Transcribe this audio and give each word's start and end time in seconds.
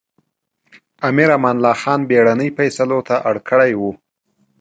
امیر 1.09 1.29
امان 1.37 1.55
الله 1.59 1.75
خان 1.81 1.99
بېړنۍ 2.09 2.49
فېصلو 2.57 2.99
ته 3.07 3.15
اړ 3.29 3.35
کړی 3.49 3.71
و. 3.79 3.81